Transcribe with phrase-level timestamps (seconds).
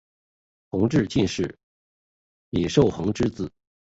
[0.71, 1.59] 同治进士
[2.49, 3.51] 尹寿衡之子。